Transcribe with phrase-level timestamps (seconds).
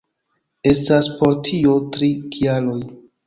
[0.69, 2.81] Estas por tio tri kialoj.